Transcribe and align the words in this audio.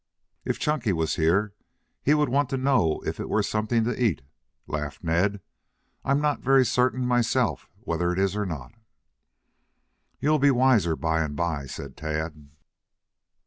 "If 0.43 0.57
Chunky 0.57 0.91
was 0.91 1.15
here 1.17 1.53
he 2.01 2.15
would 2.15 2.27
want 2.29 2.49
to 2.49 2.57
know 2.57 3.01
if 3.05 3.19
it 3.19 3.29
were 3.29 3.43
something 3.43 3.83
to 3.83 4.03
eat," 4.03 4.23
laughed 4.65 5.03
Ned. 5.03 5.41
"I'm 6.03 6.19
not 6.19 6.39
very 6.41 6.65
certain 6.65 7.05
myself 7.05 7.69
whether 7.81 8.11
it 8.11 8.17
is 8.17 8.35
or 8.35 8.47
not." 8.47 8.73
"You'll 10.19 10.39
be 10.39 10.49
wiser 10.49 10.95
by 10.95 11.21
and 11.21 11.35
by," 11.35 11.67
said 11.67 11.95
Tad. 11.95 12.49